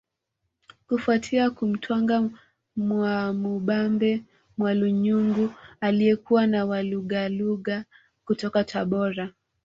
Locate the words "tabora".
8.63-9.33